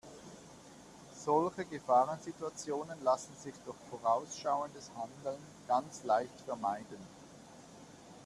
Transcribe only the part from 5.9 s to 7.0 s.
leicht vermeiden.